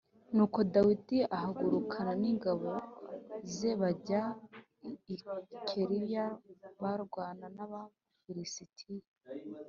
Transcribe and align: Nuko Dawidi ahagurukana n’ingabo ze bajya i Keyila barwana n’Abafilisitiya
Nuko 0.35 0.59
Dawidi 0.73 1.17
ahagurukana 1.35 2.11
n’ingabo 2.21 2.69
ze 3.53 3.71
bajya 3.81 4.21
i 4.91 4.93
Keyila 5.67 6.25
barwana 6.81 7.45
n’Abafilisitiya 7.55 9.07